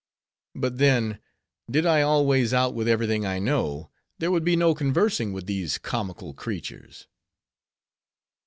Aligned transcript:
But 0.55 0.79
then, 0.79 1.19
did 1.69 1.85
I 1.85 2.01
always 2.01 2.55
out 2.55 2.73
with 2.73 2.87
every 2.87 3.05
thing 3.05 3.23
I 3.23 3.37
know, 3.37 3.91
there 4.17 4.31
would 4.31 4.43
be 4.43 4.55
no 4.55 4.73
conversing 4.73 5.31
with 5.31 5.45
these 5.45 5.77
comical 5.77 6.33
creatures. 6.33 7.05